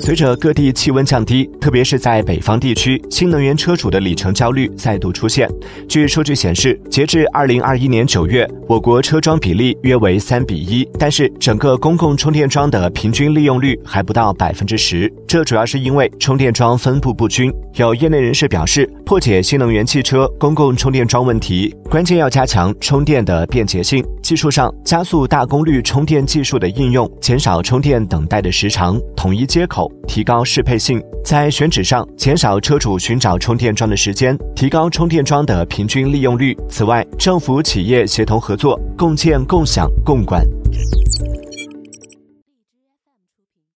[0.00, 5.48] 随着各地气温降低，特别是在北方地区，新能源车主的里程焦虑再度出现。
[5.88, 15.10] 据数据显示，截至二零二一年九月，我国车桩比例约为三比一，但是整个公共充电桩的平均利用率还不到百分之十。
[15.26, 17.50] 这主要是因为充电桩分布不均。
[17.76, 24.04] 有业内人士表示，破解新能源汽车公共充电桩问题，关键要加强充电的便捷性。
[24.22, 29.90] 技术上，加速大功率充电技术的应用，减少充电等待的时长，统一接口。
[30.06, 36.56] 提高适配性，在选址上减少车主寻找充电桩的时间，提高充电桩的平均利用率。
[36.68, 40.46] 此外，政府企业协同合作，共建、共享、共管。